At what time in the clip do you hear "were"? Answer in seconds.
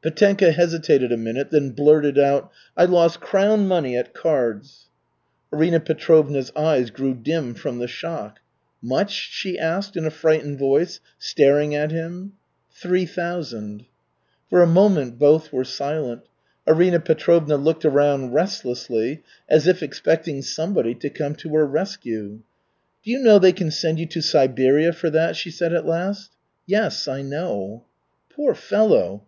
15.52-15.64